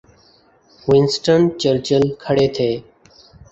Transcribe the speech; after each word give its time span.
Winston 0.87 1.41
Churchill 1.61 2.03
کھڑے 2.23 2.47
تھے۔ 2.55 2.69